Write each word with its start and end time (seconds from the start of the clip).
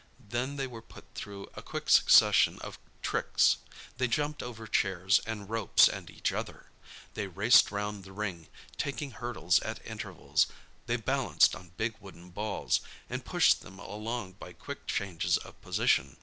Then 0.29 0.55
they 0.55 0.65
were 0.65 0.81
put 0.81 1.05
through 1.13 1.47
a 1.53 1.61
quick 1.61 1.87
succession 1.87 2.57
of 2.61 2.79
tricks. 3.03 3.57
They 3.99 4.07
jumped 4.07 4.41
over 4.41 4.65
chairs 4.65 5.21
and 5.27 5.47
ropes 5.47 5.87
and 5.87 6.09
each 6.09 6.31
other; 6.33 6.71
they 7.13 7.27
raced 7.27 7.69
round 7.71 8.03
the 8.03 8.11
ring, 8.11 8.47
taking 8.79 9.11
hurdles 9.11 9.59
at 9.59 9.79
intervals; 9.85 10.47
they 10.87 10.97
balanced 10.97 11.55
on 11.55 11.73
big 11.77 11.97
wooden 11.99 12.31
balls, 12.31 12.79
and 13.11 13.23
pushed 13.23 13.61
them 13.61 13.77
along 13.77 14.31
by 14.39 14.53
quick 14.53 14.87
changes 14.87 15.37
of 15.37 15.61
position. 15.61 16.17